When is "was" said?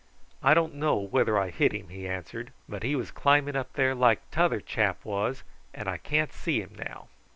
2.95-3.11, 5.05-5.43